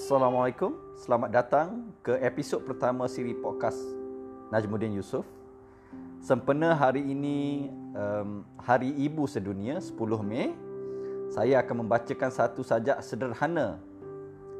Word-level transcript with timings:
Assalamualaikum, 0.00 0.96
selamat 0.96 1.28
datang 1.28 1.92
ke 2.00 2.16
episod 2.24 2.64
pertama 2.64 3.04
siri 3.04 3.36
podcast 3.36 3.76
Najmuddin 4.48 4.96
Yusof. 4.96 5.28
Sempena 6.24 6.72
hari 6.72 7.04
ini 7.04 7.68
um, 7.92 8.40
Hari 8.64 8.96
Ibu 8.96 9.28
Sedunia 9.28 9.76
10 9.76 9.92
Mei, 10.24 10.56
saya 11.28 11.60
akan 11.60 11.84
membacakan 11.84 12.32
satu 12.32 12.64
sajak 12.64 12.96
sederhana 13.04 13.76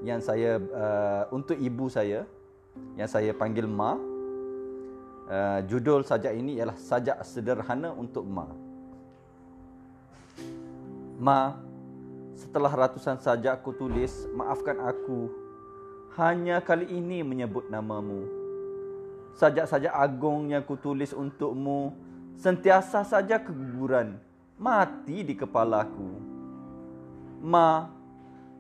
yang 0.05 0.21
saya 0.21 0.61
uh, 0.61 1.25
untuk 1.33 1.57
ibu 1.57 1.89
saya 1.89 2.29
yang 3.01 3.09
saya 3.09 3.33
panggil 3.33 3.65
Ma. 3.65 3.97
Uh, 3.97 5.65
judul 5.65 6.05
sajak 6.05 6.37
ini 6.37 6.61
ialah 6.61 6.77
sajak 6.77 7.17
sederhana 7.25 7.97
untuk 7.97 8.29
Ma. 8.29 8.45
Ma, 11.17 11.57
setelah 12.41 12.73
ratusan 12.73 13.21
sajak 13.21 13.61
aku 13.61 13.77
tulis, 13.77 14.25
maafkan 14.33 14.81
aku. 14.81 15.29
Hanya 16.17 16.65
kali 16.65 16.89
ini 16.89 17.21
menyebut 17.21 17.69
namamu. 17.69 18.25
Sajak-sajak 19.37 19.93
agung 19.93 20.49
yang 20.49 20.65
ku 20.65 20.73
tulis 20.75 21.13
untukmu, 21.13 21.93
sentiasa 22.41 23.05
saja 23.05 23.37
keguguran, 23.37 24.17
mati 24.57 25.21
di 25.21 25.37
kepalaku. 25.37 26.17
Ma, 27.45 27.93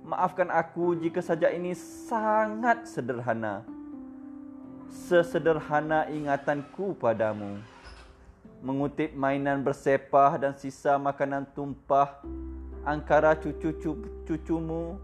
maafkan 0.04 0.52
aku 0.52 1.00
jika 1.00 1.24
sajak 1.24 1.56
ini 1.56 1.72
sangat 1.72 2.84
sederhana. 2.84 3.64
Sesederhana 4.92 6.04
ingatanku 6.12 6.92
padamu. 7.00 7.64
Mengutip 8.60 9.16
mainan 9.16 9.64
bersepah 9.64 10.36
dan 10.36 10.52
sisa 10.52 11.00
makanan 11.00 11.48
tumpah 11.56 12.20
angkara 12.84 13.36
cucu-cucumu 13.36 14.96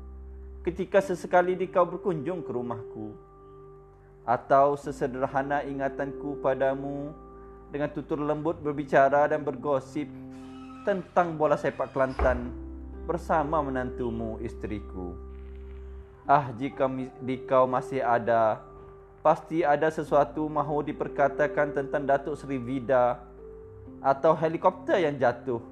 ketika 0.65 0.99
sesekali 1.05 1.55
dikau 1.55 1.85
berkunjung 1.85 2.41
ke 2.41 2.51
rumahku 2.51 3.13
atau 4.27 4.75
sesederhana 4.75 5.63
ingatanku 5.63 6.41
padamu 6.43 7.15
dengan 7.71 7.93
tutur 7.93 8.19
lembut 8.19 8.59
berbicara 8.59 9.31
dan 9.31 9.45
bergosip 9.47 10.11
tentang 10.83 11.39
bola 11.39 11.55
sepak 11.55 11.95
Kelantan 11.95 12.51
bersama 13.07 13.63
menantumu 13.63 14.41
istriku 14.43 15.15
ah 16.27 16.51
jika 16.59 16.91
dikau 17.23 17.71
masih 17.71 18.03
ada 18.03 18.59
pasti 19.23 19.63
ada 19.63 19.91
sesuatu 19.91 20.47
mahu 20.51 20.87
diperkatakan 20.87 21.75
tentang 21.75 22.07
Datuk 22.07 22.35
Seri 22.39 22.59
Vida 22.59 23.19
atau 24.03 24.35
helikopter 24.35 25.03
yang 25.03 25.19
jatuh 25.19 25.63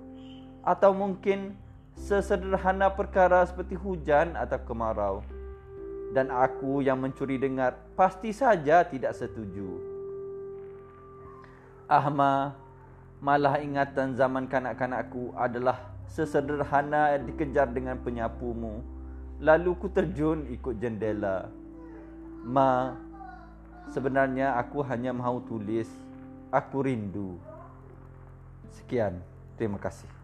atau 0.62 0.90
mungkin 0.94 1.54
sesederhana 1.94 2.90
perkara 2.92 3.46
seperti 3.46 3.78
hujan 3.78 4.34
atau 4.34 4.58
kemarau. 4.62 5.16
Dan 6.14 6.30
aku 6.30 6.78
yang 6.78 7.02
mencuri 7.02 7.40
dengar 7.40 7.74
pasti 7.98 8.30
saja 8.30 8.86
tidak 8.86 9.18
setuju. 9.18 9.82
Ahma, 11.90 12.54
malah 13.18 13.58
ingatan 13.58 14.14
zaman 14.14 14.46
kanak-kanakku 14.46 15.34
adalah 15.34 15.90
sesederhana 16.06 17.18
dikejar 17.18 17.66
dengan 17.74 17.98
penyapumu. 17.98 18.78
Lalu 19.42 19.74
ku 19.74 19.90
terjun 19.90 20.46
ikut 20.54 20.78
jendela. 20.78 21.50
Ma, 22.46 22.94
sebenarnya 23.90 24.54
aku 24.54 24.86
hanya 24.86 25.10
mahu 25.10 25.42
tulis, 25.50 25.90
aku 26.54 26.86
rindu. 26.86 27.36
Sekian, 28.70 29.18
terima 29.58 29.82
kasih. 29.82 30.23